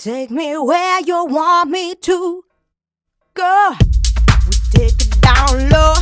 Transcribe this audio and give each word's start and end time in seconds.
Take 0.00 0.30
me 0.30 0.56
where 0.56 1.02
you 1.02 1.26
want 1.26 1.68
me 1.68 1.94
to. 1.94 2.42
go. 3.34 3.74
we 4.46 4.52
take 4.72 4.98
it 4.98 5.20
down 5.20 5.68
low. 5.68 5.99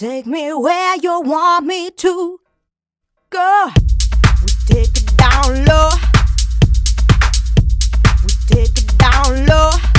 Take 0.00 0.24
me 0.24 0.50
where 0.54 0.96
you 0.96 1.20
want 1.20 1.66
me 1.66 1.90
to 1.90 2.40
go. 3.28 3.70
We 4.40 4.48
take 4.64 4.96
it 4.96 5.14
down 5.14 5.66
low. 5.66 5.90
We 8.24 8.32
take 8.48 8.78
it 8.78 8.96
down 8.96 9.44
low. 9.44 9.89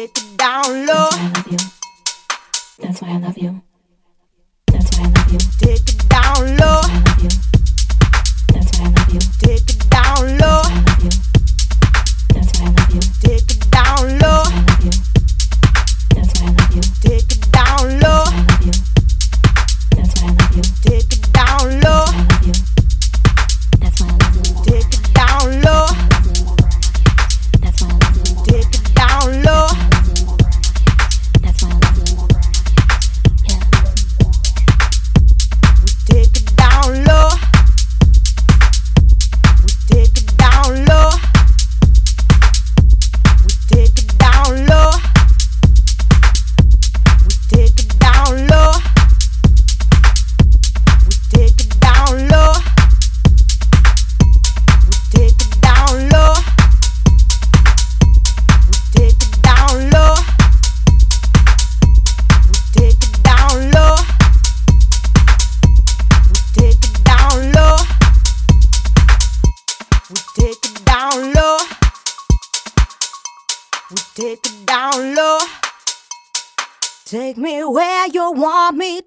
Take 0.00 0.16
it 0.16 0.38
down 0.38 0.86
low. 0.86 1.10
That's 1.10 1.12
why 1.12 1.28
I 1.28 1.36
love 1.36 1.48
you. 1.52 1.58
That's 2.78 3.02
why 3.02 3.08
I 3.10 3.18
love 3.18 3.36
you. 3.36 3.69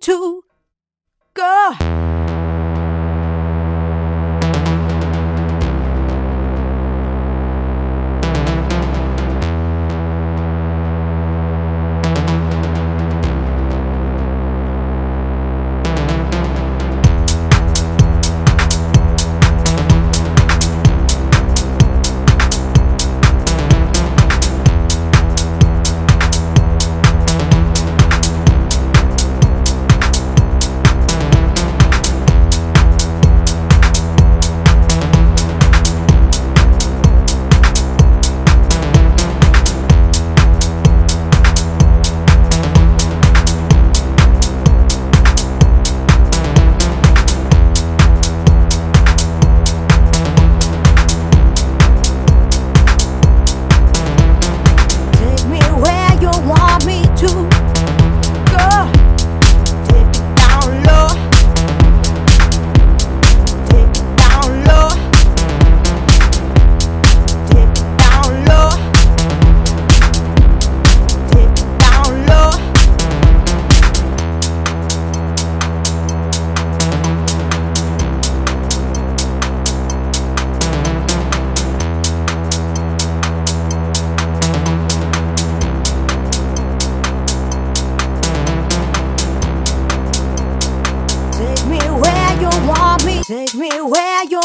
to 0.04 0.44
go! 1.34 2.03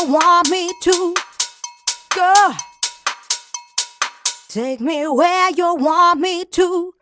want 0.09 0.49
me 0.49 0.73
to 0.83 1.15
go. 2.15 2.53
Take 4.49 4.81
me 4.81 5.07
where 5.07 5.51
you 5.51 5.75
want 5.75 6.21
me 6.21 6.45
to 6.47 6.95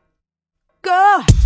go. 0.83 1.46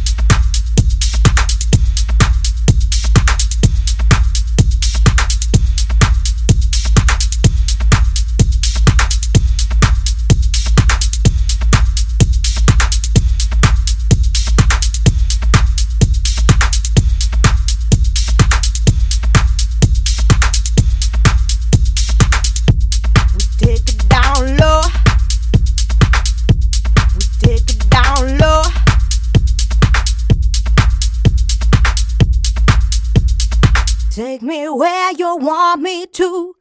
me 34.50 34.68
where 34.68 35.12
you 35.12 35.36
want 35.36 35.80
me 35.80 36.06
to 36.06 36.56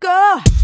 go. 0.00 0.63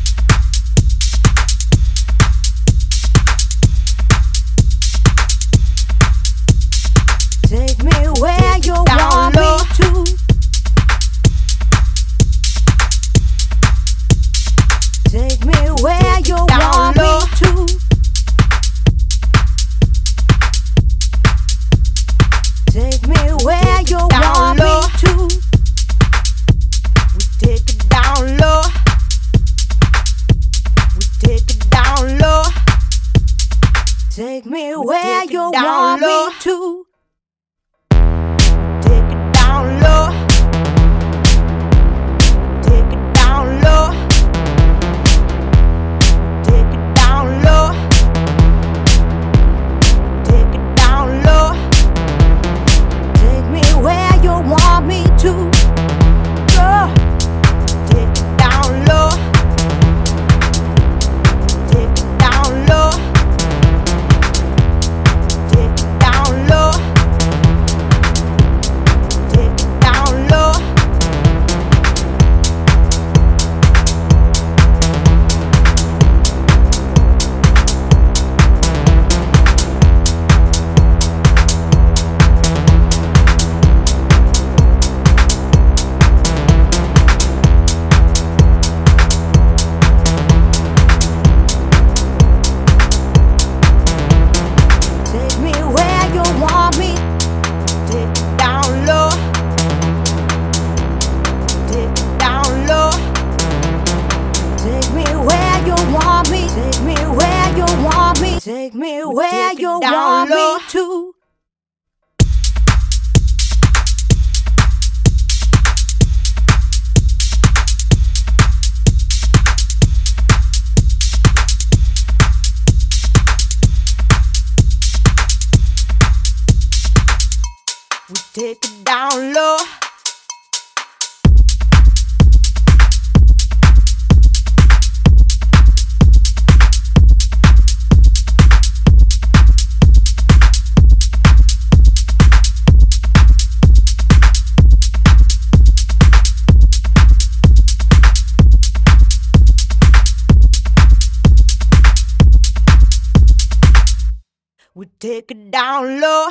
We 154.80 154.86
take 154.98 155.30
it 155.30 155.50
down 155.50 156.00
low. 156.00 156.28